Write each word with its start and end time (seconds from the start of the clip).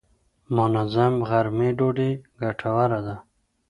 منظم 0.55 1.13
غرمې 1.29 1.69
ډوډۍ 1.77 2.11
ګټوره 2.41 2.99
ده. 3.05 3.15